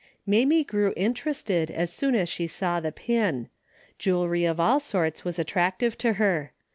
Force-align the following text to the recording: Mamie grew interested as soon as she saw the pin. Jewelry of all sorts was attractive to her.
Mamie 0.25 0.63
grew 0.63 0.93
interested 0.97 1.69
as 1.69 1.93
soon 1.93 2.15
as 2.15 2.27
she 2.27 2.47
saw 2.47 2.79
the 2.79 2.91
pin. 2.91 3.49
Jewelry 3.99 4.45
of 4.45 4.59
all 4.59 4.79
sorts 4.79 5.23
was 5.23 5.37
attractive 5.37 5.95
to 5.99 6.13
her. 6.13 6.53